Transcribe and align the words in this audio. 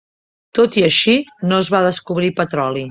Tot 0.59 0.77
i 0.81 0.85
així, 0.89 1.15
no 1.53 1.61
es 1.67 1.71
va 1.77 1.87
descobrir 1.91 2.37
petroli. 2.43 2.79